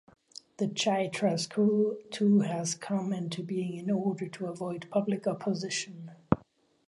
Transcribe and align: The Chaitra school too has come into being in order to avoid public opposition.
The 0.57 0.65
Chaitra 0.67 1.39
school 1.39 1.95
too 2.09 2.39
has 2.39 2.73
come 2.73 3.13
into 3.13 3.43
being 3.43 3.77
in 3.77 3.91
order 3.91 4.27
to 4.29 4.47
avoid 4.47 4.87
public 4.89 5.27
opposition. 5.27 6.09